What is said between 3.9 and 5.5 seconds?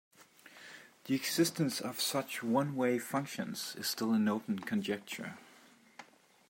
an open conjecture.